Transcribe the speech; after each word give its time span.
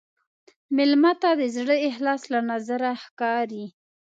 مېلمه 0.75 1.11
ته 1.21 1.29
د 1.39 1.43
زړه 1.55 1.75
اخلاص 1.89 2.21
له 2.33 2.39
نظره 2.51 2.91
ښکاري. 3.03 3.65